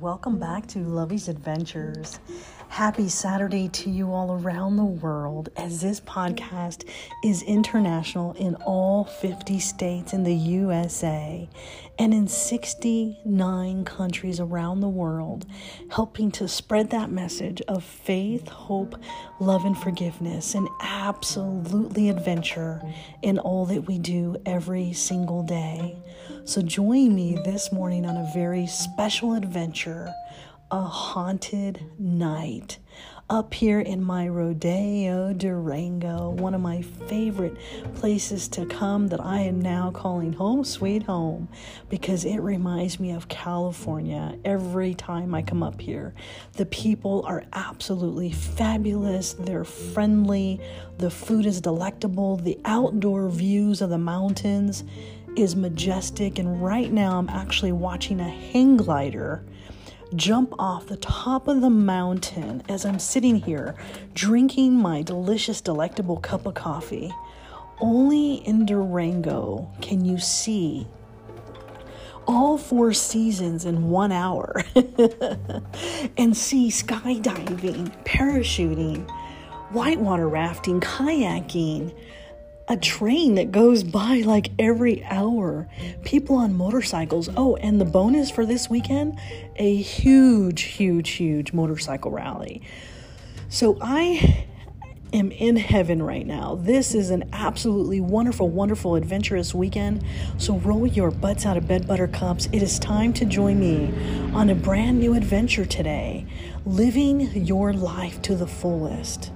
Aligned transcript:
welcome 0.00 0.38
back 0.38 0.66
to 0.66 0.78
Lovey's 0.78 1.28
Adventures. 1.28 2.20
Happy 2.68 3.06
Saturday 3.06 3.68
to 3.68 3.90
you 3.90 4.14
all 4.14 4.32
around 4.32 4.76
the 4.76 4.84
world 4.84 5.50
as 5.56 5.82
this 5.82 6.00
podcast 6.00 6.88
is 7.22 7.42
international 7.42 8.32
in 8.34 8.54
all 8.64 9.04
50 9.04 9.58
states 9.58 10.14
in 10.14 10.22
the 10.22 10.34
USA 10.34 11.46
and 11.98 12.14
in 12.14 12.28
69 12.28 13.84
countries 13.84 14.40
around 14.40 14.80
the 14.80 14.88
world, 14.88 15.44
helping 15.90 16.30
to 16.30 16.48
spread 16.48 16.88
that 16.90 17.10
message 17.10 17.60
of 17.68 17.84
faith, 17.84 18.48
hope, 18.48 18.94
love, 19.38 19.66
and 19.66 19.76
forgiveness, 19.76 20.54
and 20.54 20.66
absolutely 20.80 22.08
adventure 22.08 22.80
in 23.20 23.38
all 23.38 23.66
that 23.66 23.86
we 23.86 23.98
do 23.98 24.36
every 24.46 24.94
single 24.94 25.42
day. 25.42 25.94
So 26.44 26.62
join 26.62 27.14
me 27.14 27.38
this 27.44 27.70
morning 27.70 28.06
on 28.06 28.16
a 28.16 28.30
very 28.32 28.66
special 28.66 29.34
adventure 29.34 29.89
a 30.70 30.82
haunted 30.82 31.84
night 31.98 32.78
up 33.28 33.54
here 33.54 33.78
in 33.78 34.02
my 34.02 34.26
Rodeo 34.26 35.32
Durango, 35.32 36.30
one 36.30 36.52
of 36.52 36.60
my 36.60 36.82
favorite 36.82 37.56
places 37.94 38.48
to 38.48 38.66
come 38.66 39.06
that 39.06 39.20
I 39.20 39.40
am 39.40 39.60
now 39.60 39.92
calling 39.92 40.32
home 40.32 40.64
sweet 40.64 41.04
home 41.04 41.48
because 41.88 42.24
it 42.24 42.38
reminds 42.38 42.98
me 42.98 43.12
of 43.12 43.28
California 43.28 44.36
every 44.44 44.94
time 44.94 45.32
I 45.32 45.42
come 45.42 45.62
up 45.62 45.80
here. 45.80 46.12
The 46.54 46.66
people 46.66 47.24
are 47.24 47.44
absolutely 47.52 48.32
fabulous, 48.32 49.34
they're 49.34 49.64
friendly, 49.64 50.60
the 50.98 51.10
food 51.10 51.46
is 51.46 51.60
delectable, 51.60 52.36
the 52.36 52.58
outdoor 52.64 53.28
views 53.28 53.80
of 53.80 53.90
the 53.90 53.98
mountains 53.98 54.82
is 55.36 55.54
majestic, 55.54 56.40
and 56.40 56.60
right 56.60 56.92
now 56.92 57.16
I'm 57.18 57.28
actually 57.28 57.72
watching 57.72 58.18
a 58.18 58.28
hang 58.28 58.76
glider 58.76 59.44
jump 60.14 60.54
off 60.58 60.86
the 60.86 60.96
top 60.96 61.48
of 61.48 61.60
the 61.60 61.70
mountain 61.70 62.62
as 62.68 62.84
I'm 62.84 62.98
sitting 62.98 63.36
here 63.36 63.74
drinking 64.14 64.74
my 64.74 65.02
delicious, 65.02 65.60
delectable 65.60 66.16
cup 66.16 66.46
of 66.46 66.54
coffee. 66.54 67.12
Only 67.80 68.34
in 68.46 68.66
Durango 68.66 69.70
can 69.80 70.04
you 70.04 70.18
see 70.18 70.86
all 72.26 72.58
four 72.58 72.92
seasons 72.92 73.64
in 73.64 73.88
one 73.88 74.12
hour 74.12 74.62
and 76.16 76.36
see 76.36 76.68
skydiving, 76.68 78.04
parachuting, 78.04 79.08
whitewater 79.70 80.28
rafting, 80.28 80.80
kayaking, 80.80 81.94
a 82.70 82.76
train 82.76 83.34
that 83.34 83.50
goes 83.50 83.82
by 83.82 84.22
like 84.24 84.52
every 84.56 85.02
hour, 85.02 85.68
people 86.04 86.36
on 86.36 86.56
motorcycles. 86.56 87.28
Oh, 87.36 87.56
and 87.56 87.80
the 87.80 87.84
bonus 87.84 88.30
for 88.30 88.46
this 88.46 88.70
weekend 88.70 89.18
a 89.56 89.74
huge, 89.74 90.62
huge, 90.62 91.10
huge 91.10 91.52
motorcycle 91.52 92.12
rally. 92.12 92.62
So 93.48 93.76
I 93.82 94.46
am 95.12 95.32
in 95.32 95.56
heaven 95.56 96.00
right 96.00 96.24
now. 96.24 96.54
This 96.54 96.94
is 96.94 97.10
an 97.10 97.28
absolutely 97.32 98.00
wonderful, 98.00 98.48
wonderful, 98.48 98.94
adventurous 98.94 99.52
weekend. 99.52 100.04
So 100.38 100.56
roll 100.58 100.86
your 100.86 101.10
butts 101.10 101.44
out 101.44 101.56
of 101.56 101.66
bed, 101.66 101.88
buttercups. 101.88 102.46
It 102.52 102.62
is 102.62 102.78
time 102.78 103.12
to 103.14 103.24
join 103.24 103.58
me 103.58 103.92
on 104.32 104.48
a 104.48 104.54
brand 104.54 105.00
new 105.00 105.14
adventure 105.14 105.66
today, 105.66 106.24
living 106.64 107.32
your 107.44 107.72
life 107.72 108.22
to 108.22 108.36
the 108.36 108.46
fullest. 108.46 109.32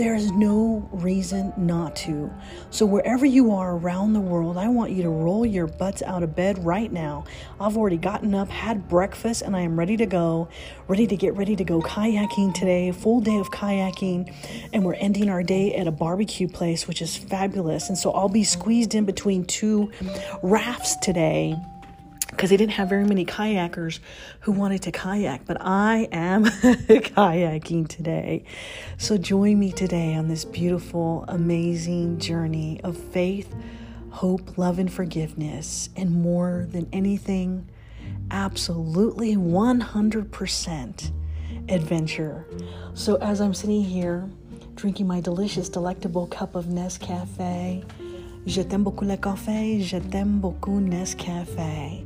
There 0.00 0.14
is 0.14 0.32
no 0.32 0.88
reason 0.92 1.52
not 1.58 1.94
to. 1.96 2.32
So, 2.70 2.86
wherever 2.86 3.26
you 3.26 3.52
are 3.52 3.76
around 3.76 4.14
the 4.14 4.20
world, 4.20 4.56
I 4.56 4.66
want 4.66 4.92
you 4.92 5.02
to 5.02 5.10
roll 5.10 5.44
your 5.44 5.66
butts 5.66 6.00
out 6.00 6.22
of 6.22 6.34
bed 6.34 6.64
right 6.64 6.90
now. 6.90 7.26
I've 7.60 7.76
already 7.76 7.98
gotten 7.98 8.34
up, 8.34 8.48
had 8.48 8.88
breakfast, 8.88 9.42
and 9.42 9.54
I 9.54 9.60
am 9.60 9.78
ready 9.78 9.98
to 9.98 10.06
go. 10.06 10.48
Ready 10.88 11.06
to 11.06 11.16
get 11.16 11.34
ready 11.36 11.54
to 11.54 11.64
go 11.64 11.82
kayaking 11.82 12.54
today. 12.54 12.90
Full 12.92 13.20
day 13.20 13.36
of 13.36 13.50
kayaking. 13.50 14.32
And 14.72 14.86
we're 14.86 14.94
ending 14.94 15.28
our 15.28 15.42
day 15.42 15.74
at 15.74 15.86
a 15.86 15.92
barbecue 15.92 16.48
place, 16.48 16.88
which 16.88 17.02
is 17.02 17.14
fabulous. 17.14 17.90
And 17.90 17.98
so, 17.98 18.10
I'll 18.12 18.30
be 18.30 18.42
squeezed 18.42 18.94
in 18.94 19.04
between 19.04 19.44
two 19.44 19.92
rafts 20.42 20.96
today 20.96 21.56
because 22.30 22.50
they 22.50 22.56
didn't 22.56 22.72
have 22.72 22.88
very 22.88 23.04
many 23.04 23.24
kayakers 23.24 23.98
who 24.40 24.52
wanted 24.52 24.82
to 24.82 24.92
kayak, 24.92 25.44
but 25.46 25.58
I 25.60 26.08
am 26.12 26.44
kayaking 26.44 27.88
today. 27.88 28.44
So 28.98 29.18
join 29.18 29.58
me 29.58 29.72
today 29.72 30.14
on 30.14 30.28
this 30.28 30.44
beautiful, 30.44 31.24
amazing 31.28 32.18
journey 32.18 32.80
of 32.82 32.96
faith, 32.96 33.54
hope, 34.10 34.56
love, 34.56 34.78
and 34.78 34.92
forgiveness, 34.92 35.90
and 35.96 36.10
more 36.12 36.66
than 36.70 36.88
anything, 36.92 37.68
absolutely 38.30 39.36
100% 39.36 41.12
adventure. 41.68 42.46
So 42.94 43.16
as 43.16 43.40
I'm 43.40 43.54
sitting 43.54 43.82
here 43.82 44.28
drinking 44.76 45.06
my 45.06 45.20
delicious, 45.20 45.68
delectable 45.68 46.26
cup 46.26 46.54
of 46.54 46.66
Nescafe, 46.66 47.84
Je 48.46 48.62
t'aime 48.62 48.82
beaucoup 48.82 49.04
le 49.04 49.16
café, 49.16 49.80
je 49.80 49.98
t'aime 49.98 50.38
beaucoup 50.40 50.80
Nescafe. 50.80 52.02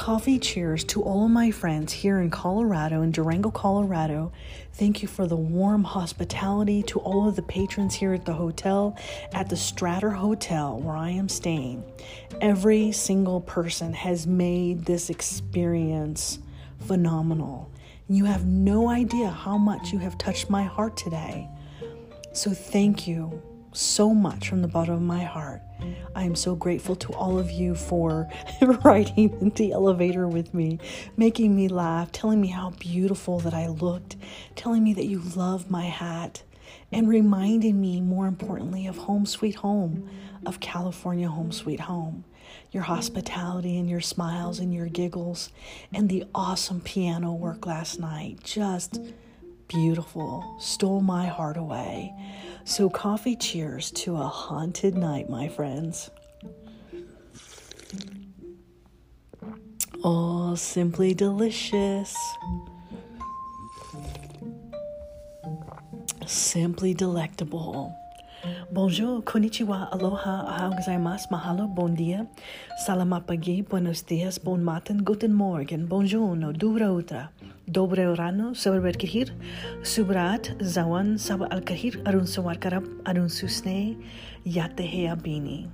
Coffee 0.00 0.38
cheers 0.38 0.82
to 0.84 1.02
all 1.02 1.26
of 1.26 1.30
my 1.30 1.50
friends 1.50 1.92
here 1.92 2.20
in 2.20 2.30
Colorado, 2.30 3.02
in 3.02 3.10
Durango, 3.10 3.50
Colorado. 3.50 4.32
Thank 4.72 5.02
you 5.02 5.08
for 5.08 5.26
the 5.26 5.36
warm 5.36 5.84
hospitality 5.84 6.82
to 6.84 6.98
all 7.00 7.28
of 7.28 7.36
the 7.36 7.42
patrons 7.42 7.94
here 7.94 8.14
at 8.14 8.24
the 8.24 8.32
hotel, 8.32 8.96
at 9.34 9.50
the 9.50 9.56
Strater 9.56 10.14
Hotel 10.14 10.80
where 10.80 10.96
I 10.96 11.10
am 11.10 11.28
staying. 11.28 11.84
Every 12.40 12.92
single 12.92 13.42
person 13.42 13.92
has 13.92 14.26
made 14.26 14.86
this 14.86 15.10
experience 15.10 16.38
phenomenal. 16.78 17.70
You 18.08 18.24
have 18.24 18.46
no 18.46 18.88
idea 18.88 19.28
how 19.28 19.58
much 19.58 19.92
you 19.92 19.98
have 19.98 20.16
touched 20.16 20.48
my 20.48 20.62
heart 20.62 20.96
today. 20.96 21.46
So 22.32 22.52
thank 22.52 23.06
you 23.06 23.42
so 23.72 24.14
much 24.14 24.48
from 24.48 24.62
the 24.62 24.68
bottom 24.68 24.94
of 24.94 25.02
my 25.02 25.22
heart. 25.22 25.62
I 26.14 26.24
am 26.24 26.34
so 26.34 26.54
grateful 26.54 26.96
to 26.96 27.12
all 27.12 27.38
of 27.38 27.50
you 27.50 27.74
for 27.74 28.28
riding 28.84 29.30
in 29.40 29.50
the 29.50 29.72
elevator 29.72 30.28
with 30.28 30.52
me, 30.52 30.78
making 31.16 31.54
me 31.54 31.68
laugh, 31.68 32.12
telling 32.12 32.40
me 32.40 32.48
how 32.48 32.70
beautiful 32.70 33.38
that 33.40 33.54
I 33.54 33.68
looked, 33.68 34.16
telling 34.56 34.82
me 34.82 34.92
that 34.94 35.06
you 35.06 35.20
love 35.36 35.70
my 35.70 35.84
hat, 35.86 36.42
and 36.92 37.08
reminding 37.08 37.80
me, 37.80 38.00
more 38.00 38.26
importantly, 38.26 38.86
of 38.86 38.96
home 38.96 39.26
sweet 39.26 39.56
home, 39.56 40.08
of 40.44 40.60
California 40.60 41.28
home 41.28 41.52
sweet 41.52 41.80
home. 41.80 42.24
Your 42.72 42.82
hospitality 42.84 43.78
and 43.78 43.88
your 43.88 44.00
smiles 44.00 44.58
and 44.58 44.74
your 44.74 44.86
giggles, 44.86 45.50
and 45.92 46.08
the 46.08 46.24
awesome 46.34 46.80
piano 46.80 47.32
work 47.32 47.66
last 47.66 48.00
night. 48.00 48.40
Just 48.42 49.00
beautiful, 49.70 50.42
stole 50.58 51.00
my 51.00 51.26
heart 51.26 51.56
away. 51.56 52.12
So, 52.64 52.90
coffee 52.90 53.36
cheers 53.36 53.90
to 54.02 54.16
a 54.16 54.26
haunted 54.26 54.98
night, 54.98 55.30
my 55.30 55.46
friends. 55.46 56.10
Oh, 60.02 60.54
simply 60.56 61.14
delicious. 61.14 62.10
Simply 66.26 66.92
delectable. 66.92 67.94
Bonjour, 68.72 69.22
konnichiwa, 69.22 69.92
aloha, 69.92 70.46
ahau 70.48 70.72
gozaimasu, 70.74 71.30
mahalo, 71.30 71.68
bon 71.68 71.94
dia, 71.94 72.26
salamat 72.86 73.26
pagi, 73.26 73.60
buenos 73.62 74.00
dias, 74.02 74.38
bon 74.38 74.64
matin, 74.64 75.04
guten 75.04 75.34
morgen, 75.34 75.84
bonjour, 75.86 76.34
no 76.34 76.50
dura 76.50 76.88
utra. 76.88 77.28
Dobre 77.70 78.02
sabar 78.54 78.96
kahir, 78.96 79.30
subrat, 79.82 80.58
zawan, 80.58 81.18
saba 81.18 81.46
al 81.52 81.60
kahir, 81.60 82.02
arun 82.04 82.24
sawar 82.24 82.58
karab, 82.58 82.84
arun 83.06 83.28
susne, 83.28 83.96
yatehe 84.44 85.06
abini. 85.06 85.70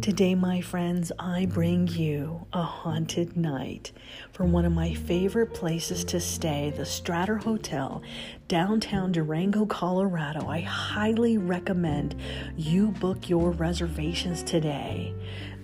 Today, 0.00 0.36
my 0.36 0.60
friends, 0.60 1.10
I 1.18 1.46
bring 1.46 1.88
you 1.88 2.46
a 2.52 2.62
haunted 2.62 3.36
night 3.36 3.90
from 4.32 4.52
one 4.52 4.64
of 4.64 4.72
my 4.72 4.94
favorite 4.94 5.54
places 5.54 6.04
to 6.04 6.20
stay, 6.20 6.72
the 6.76 6.82
Strater 6.82 7.42
Hotel, 7.42 8.02
downtown 8.46 9.10
Durango, 9.10 9.66
Colorado. 9.66 10.46
I 10.46 10.60
highly 10.60 11.38
recommend 11.38 12.14
you 12.56 12.88
book 12.92 13.28
your 13.28 13.50
reservations 13.50 14.44
today. 14.44 15.14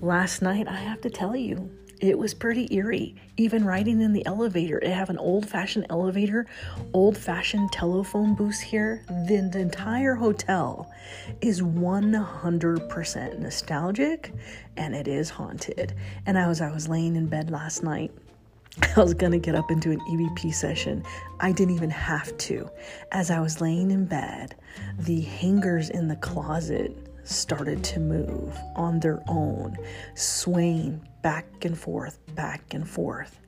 Last 0.01 0.43
night, 0.43 0.67
I 0.67 0.77
have 0.77 1.03
to 1.03 1.11
tell 1.11 1.37
you, 1.37 1.71
it 2.01 2.19
was 2.19 2.35
pretty 2.35 2.73
eerie. 2.75 3.15
Even 3.37 3.65
riding 3.65 4.01
in 4.01 4.13
the 4.13 4.25
elevator, 4.27 4.79
It 4.79 4.93
have 4.93 5.11
an 5.11 5.19
old 5.19 5.49
fashioned 5.49 5.87
elevator, 5.91 6.47
old 6.93 7.17
fashioned 7.17 7.73
telephone 7.73 8.35
booth 8.35 8.61
here. 8.61 9.05
Then 9.09 9.51
the 9.51 9.61
entire 9.61 10.15
hotel 10.15 10.91
is 11.41 11.61
100% 11.61 13.39
nostalgic 13.39 14.33
and 14.77 14.95
it 14.95 15.09
is 15.09 15.31
haunted. 15.31 15.95
And 16.27 16.37
as 16.37 16.61
I 16.61 16.71
was 16.71 16.89
laying 16.89 17.17
in 17.17 17.27
bed 17.27 17.51
last 17.51 17.83
night, 17.83 18.13
I 18.97 19.01
was 19.01 19.15
going 19.15 19.33
to 19.33 19.39
get 19.39 19.55
up 19.55 19.71
and 19.71 19.81
do 19.81 19.93
an 19.93 20.01
EVP 20.01 20.53
session. 20.53 21.05
I 21.41 21.53
didn't 21.53 21.75
even 21.75 21.91
have 21.91 22.37
to. 22.39 22.69
As 23.13 23.31
I 23.31 23.41
was 23.41 23.61
laying 23.61 23.91
in 23.91 24.05
bed, 24.05 24.57
the 24.99 25.21
hangers 25.21 25.91
in 25.91 26.09
the 26.09 26.17
closet 26.17 26.97
started 27.25 27.83
to 27.85 28.01
move 28.01 28.57
on 28.77 29.01
their 29.01 29.23
own, 29.29 29.77
swaying 30.15 31.07
back 31.23 31.47
and 31.65 31.77
forth, 31.79 32.19
back 32.35 32.75
and 32.75 32.89
forth. 32.89 33.41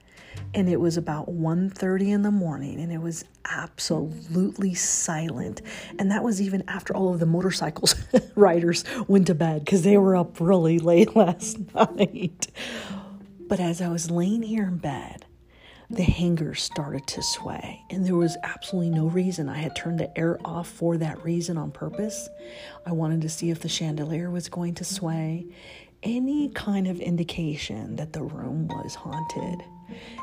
and 0.55 0.69
it 0.69 0.81
was 0.81 0.97
about 0.97 1.29
1.30 1.29 2.09
in 2.09 2.23
the 2.23 2.31
morning 2.31 2.81
and 2.81 2.93
it 2.93 3.01
was 3.01 3.25
absolutely 3.51 4.75
silent 4.75 5.63
and 5.99 6.11
that 6.11 6.23
was 6.23 6.41
even 6.41 6.63
after 6.69 6.95
all 6.95 7.13
of 7.13 7.21
the 7.21 7.27
motorcycles 7.27 7.95
riders 8.35 8.85
went 9.09 9.27
to 9.27 9.35
bed 9.35 9.65
because 9.65 9.83
they 9.83 9.97
were 9.97 10.17
up 10.17 10.41
really 10.41 10.79
late 10.79 11.15
last 11.23 11.59
night 11.75 12.49
but 13.49 13.61
as 13.61 13.81
i 13.81 13.89
was 13.89 14.11
laying 14.11 14.43
here 14.43 14.65
in 14.65 14.77
bed 14.79 15.26
the 15.91 16.03
hangers 16.03 16.63
started 16.63 17.07
to 17.07 17.23
sway, 17.23 17.83
and 17.91 18.05
there 18.05 18.17
was 18.17 18.37
absolutely 18.43 18.91
no 18.91 19.07
reason. 19.07 19.49
I 19.49 19.59
had 19.59 19.77
turned 19.77 20.01
the 20.01 20.17
air 20.19 20.39
off 20.45 20.69
for 20.69 20.97
that 20.97 21.23
reason 21.25 21.57
on 21.57 21.71
purpose. 21.71 22.29
I 22.85 22.93
wanted 22.93 23.21
to 23.23 23.29
see 23.29 23.51
if 23.51 23.61
the 23.61 23.69
chandelier 23.69 24.31
was 24.31 24.49
going 24.49 24.75
to 24.75 24.85
sway, 24.85 25.47
any 26.03 26.49
kind 26.51 26.87
of 26.89 27.01
indication 27.01 27.97
that 27.97 28.13
the 28.13 28.23
room 28.23 28.69
was 28.69 28.95
haunted 28.95 29.63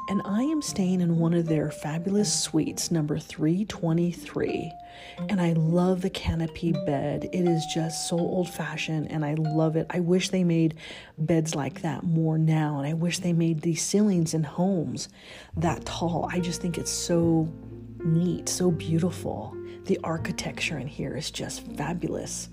and 0.09 0.21
I 0.25 0.43
am 0.43 0.61
staying 0.61 1.01
in 1.01 1.19
one 1.19 1.33
of 1.33 1.47
their 1.47 1.71
fabulous 1.71 2.33
suites, 2.33 2.91
number 2.91 3.17
323. 3.17 4.71
And 5.29 5.39
I 5.39 5.53
love 5.53 6.01
the 6.01 6.09
canopy 6.09 6.71
bed. 6.85 7.29
It 7.31 7.47
is 7.47 7.65
just 7.73 8.07
so 8.07 8.17
old 8.17 8.49
fashioned 8.49 9.11
and 9.11 9.23
I 9.23 9.35
love 9.35 9.75
it. 9.75 9.87
I 9.89 9.99
wish 9.99 10.29
they 10.29 10.43
made 10.43 10.75
beds 11.17 11.55
like 11.55 11.81
that 11.81 12.03
more 12.03 12.37
now. 12.37 12.77
And 12.77 12.87
I 12.87 12.93
wish 12.93 13.19
they 13.19 13.33
made 13.33 13.61
these 13.61 13.81
ceilings 13.81 14.33
in 14.33 14.43
homes 14.43 15.09
that 15.57 15.85
tall. 15.85 16.29
I 16.31 16.39
just 16.39 16.61
think 16.61 16.77
it's 16.77 16.91
so 16.91 17.51
neat, 18.03 18.49
so 18.49 18.71
beautiful. 18.71 19.55
The 19.85 19.99
architecture 20.03 20.77
in 20.77 20.87
here 20.87 21.15
is 21.15 21.31
just 21.31 21.65
fabulous. 21.75 22.49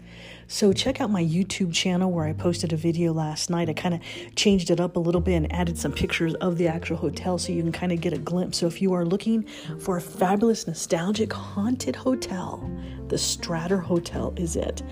So 0.49 0.73
check 0.73 1.01
out 1.01 1.11
my 1.11 1.23
YouTube 1.23 1.73
channel 1.73 2.11
where 2.11 2.27
I 2.27 2.33
posted 2.33 2.73
a 2.73 2.77
video 2.77 3.13
last 3.13 3.51
night. 3.51 3.69
I 3.69 3.73
kind 3.73 3.95
of 3.95 4.01
changed 4.35 4.71
it 4.71 4.81
up 4.81 4.97
a 4.97 5.01
little 5.01 5.21
bit 5.21 5.35
and 5.35 5.53
added 5.53 5.79
some 5.79 5.93
pictures 5.93 6.35
of 6.35 6.59
the 6.59 6.67
actual 6.67 6.97
hotel 6.97 7.39
so 7.39 7.53
you 7.53 7.63
can 7.63 7.71
kind 7.71 7.93
of 7.93 8.01
get 8.01 8.13
a 8.13 8.19
glimpse. 8.19 8.59
So 8.59 8.67
if 8.67 8.83
you 8.83 8.93
are 8.93 9.05
looking 9.05 9.45
for 9.79 9.97
a 9.97 10.01
fabulous, 10.01 10.67
nostalgic, 10.67 11.33
haunted 11.33 11.95
hotel, 11.95 12.69
the 13.11 13.17
Strater 13.17 13.83
Hotel 13.83 14.33
is 14.37 14.57
it. 14.57 14.83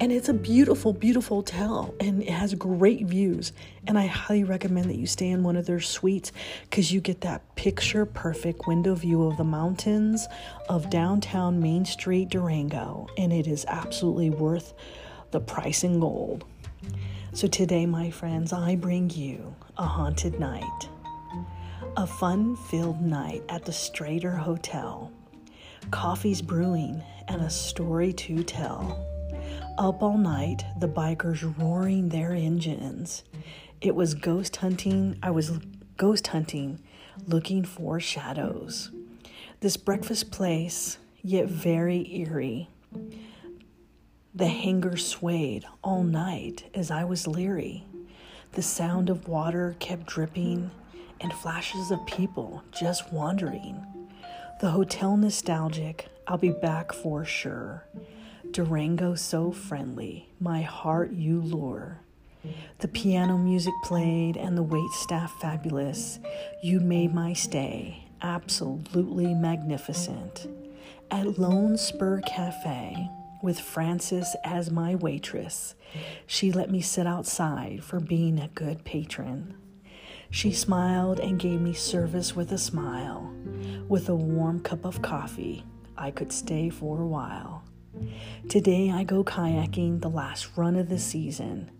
And 0.00 0.12
it's 0.12 0.28
a 0.28 0.34
beautiful, 0.34 0.92
beautiful 0.92 1.38
hotel 1.38 1.94
and 2.00 2.22
it 2.22 2.30
has 2.30 2.52
great 2.54 3.06
views. 3.06 3.52
And 3.86 3.96
I 3.96 4.06
highly 4.06 4.44
recommend 4.44 4.90
that 4.90 4.96
you 4.96 5.06
stay 5.06 5.28
in 5.28 5.44
one 5.44 5.56
of 5.56 5.64
their 5.64 5.80
suites 5.80 6.32
because 6.62 6.92
you 6.92 7.00
get 7.00 7.20
that 7.22 7.54
picture 7.54 8.04
perfect 8.04 8.66
window 8.66 8.94
view 8.94 9.22
of 9.22 9.36
the 9.36 9.44
mountains 9.44 10.26
of 10.68 10.90
downtown 10.90 11.60
Main 11.60 11.84
Street, 11.84 12.28
Durango. 12.28 13.06
And 13.16 13.32
it 13.32 13.46
is 13.46 13.64
absolutely 13.68 14.30
worth 14.30 14.74
the 15.30 15.40
price 15.40 15.84
in 15.84 16.00
gold. 16.00 16.44
So 17.32 17.46
today, 17.46 17.86
my 17.86 18.10
friends, 18.10 18.52
I 18.52 18.74
bring 18.74 19.10
you 19.10 19.54
a 19.76 19.84
haunted 19.84 20.40
night, 20.40 20.88
a 21.96 22.06
fun 22.06 22.56
filled 22.56 23.00
night 23.00 23.44
at 23.48 23.64
the 23.64 23.72
Strater 23.72 24.36
Hotel. 24.36 25.12
Coffee's 25.90 26.42
brewing 26.42 27.02
and 27.28 27.40
a 27.40 27.50
story 27.50 28.12
to 28.12 28.42
tell. 28.42 29.06
Up 29.78 30.02
all 30.02 30.18
night, 30.18 30.64
the 30.80 30.88
bikers 30.88 31.42
roaring 31.58 32.08
their 32.08 32.32
engines. 32.32 33.24
It 33.80 33.94
was 33.94 34.14
ghost 34.14 34.56
hunting. 34.56 35.18
I 35.22 35.30
was 35.30 35.58
ghost 35.96 36.28
hunting, 36.28 36.80
looking 37.26 37.64
for 37.64 38.00
shadows. 38.00 38.90
This 39.60 39.76
breakfast 39.76 40.30
place, 40.30 40.98
yet 41.22 41.48
very 41.48 42.12
eerie. 42.14 42.68
The 44.34 44.48
hanger 44.48 44.96
swayed 44.96 45.64
all 45.82 46.02
night 46.02 46.64
as 46.74 46.90
I 46.90 47.04
was 47.04 47.26
leery. 47.26 47.84
The 48.52 48.62
sound 48.62 49.10
of 49.10 49.28
water 49.28 49.76
kept 49.78 50.06
dripping 50.06 50.70
and 51.20 51.32
flashes 51.32 51.90
of 51.90 52.04
people 52.06 52.62
just 52.72 53.12
wandering. 53.12 53.84
The 54.60 54.70
hotel 54.70 55.16
nostalgic, 55.16 56.08
I'll 56.26 56.36
be 56.36 56.50
back 56.50 56.92
for 56.92 57.24
sure. 57.24 57.86
Durango 58.50 59.14
so 59.14 59.52
friendly, 59.52 60.30
my 60.40 60.62
heart 60.62 61.12
you 61.12 61.40
lure. 61.40 62.00
The 62.80 62.88
piano 62.88 63.38
music 63.38 63.74
played 63.84 64.36
and 64.36 64.56
the 64.56 64.64
wait 64.64 64.90
staff 64.90 65.32
fabulous. 65.40 66.18
You 66.60 66.80
made 66.80 67.14
my 67.14 67.34
stay 67.34 68.04
absolutely 68.20 69.32
magnificent. 69.32 70.48
At 71.08 71.38
Lone 71.38 71.76
Spur 71.76 72.20
Cafe, 72.22 73.08
with 73.42 73.60
Frances 73.60 74.34
as 74.42 74.72
my 74.72 74.96
waitress. 74.96 75.76
She 76.26 76.50
let 76.50 76.68
me 76.68 76.80
sit 76.80 77.06
outside 77.06 77.84
for 77.84 78.00
being 78.00 78.40
a 78.40 78.48
good 78.48 78.84
patron. 78.84 79.54
She 80.30 80.52
smiled 80.52 81.20
and 81.20 81.38
gave 81.38 81.60
me 81.60 81.72
service 81.72 82.36
with 82.36 82.52
a 82.52 82.58
smile. 82.58 83.32
With 83.88 84.08
a 84.08 84.14
warm 84.14 84.60
cup 84.60 84.84
of 84.84 85.00
coffee, 85.00 85.64
I 85.96 86.10
could 86.10 86.32
stay 86.32 86.68
for 86.68 87.00
a 87.00 87.06
while. 87.06 87.64
Today 88.48 88.90
I 88.90 89.04
go 89.04 89.24
kayaking 89.24 90.00
the 90.00 90.10
last 90.10 90.56
run 90.56 90.76
of 90.76 90.88
the 90.88 90.98
season. 90.98 91.70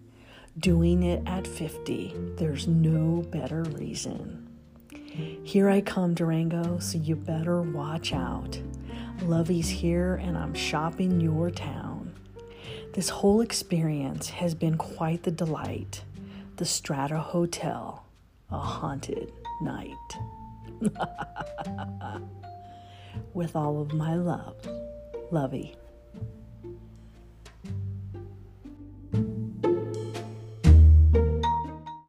Doing 0.59 1.03
it 1.03 1.23
at 1.27 1.47
50, 1.47 2.15
there's 2.37 2.67
no 2.67 3.23
better 3.31 3.63
reason. 3.63 4.49
Here 5.45 5.69
I 5.69 5.81
come, 5.81 6.15
Durango, 6.15 6.79
so 6.79 6.99
you 6.99 7.17
better 7.17 7.61
watch 7.61 8.13
out. 8.13 8.59
Lovey's 9.23 9.69
here 9.69 10.15
and 10.17 10.39
I'm 10.39 10.55
shopping 10.55 11.21
your 11.21 11.51
town. 11.51 12.15
This 12.95 13.09
whole 13.09 13.41
experience 13.41 14.31
has 14.31 14.55
been 14.55 14.79
quite 14.79 15.23
the 15.23 15.31
delight. 15.31 16.03
The 16.57 16.65
Strater 16.65 17.19
Hotel, 17.19 18.05
a 18.51 18.59
haunted 18.59 19.33
night. 19.61 19.95
With 23.35 23.57
all 23.57 23.81
of 23.81 23.93
my 23.93 24.15
love, 24.15 24.57
Lovey. 25.31 25.75